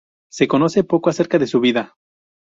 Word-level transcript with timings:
Se 0.31 0.47
conoce 0.47 0.83
poco 0.83 1.11
acerca 1.11 1.37
de 1.37 1.45
su 1.45 1.59
vida. 1.59 1.93